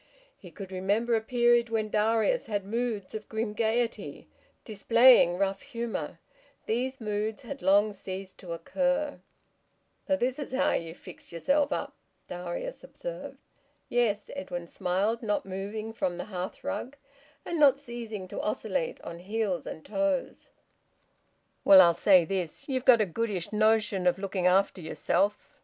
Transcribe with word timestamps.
He 0.35 0.49
could 0.49 0.71
remember 0.71 1.13
a 1.13 1.21
period 1.21 1.69
when 1.69 1.89
Darius 1.91 2.47
had 2.47 2.65
moods 2.65 3.13
of 3.13 3.29
grim 3.29 3.53
gaiety, 3.53 4.27
displaying 4.65 5.37
rough 5.37 5.61
humour; 5.61 6.17
these 6.65 6.99
moods 6.99 7.43
had 7.43 7.61
long 7.61 7.93
ceased 7.93 8.39
to 8.39 8.51
occur. 8.51 9.19
"So 10.07 10.15
this 10.15 10.39
is 10.39 10.53
how 10.53 10.71
ye've 10.71 10.97
fixed 10.97 11.31
yerself 11.31 11.71
up!" 11.71 11.93
Darius 12.27 12.83
observed. 12.83 13.37
"Yes," 13.89 14.31
Edwin 14.35 14.67
smiled, 14.67 15.21
not 15.21 15.45
moving 15.45 15.93
from 15.93 16.17
the 16.17 16.25
hearthrug, 16.25 16.95
and 17.45 17.59
not 17.59 17.77
ceasing 17.77 18.27
to 18.29 18.41
oscillate 18.41 18.99
on 19.01 19.19
heels 19.19 19.67
and 19.67 19.85
toes. 19.85 20.49
"Well, 21.63 21.79
I'll 21.79 21.93
say 21.93 22.25
this. 22.25 22.67
Ye've 22.67 22.85
got 22.85 23.01
a 23.01 23.05
goodish 23.05 23.53
notion 23.53 24.07
of 24.07 24.17
looking 24.17 24.47
after 24.47 24.81
yerself. 24.81 25.47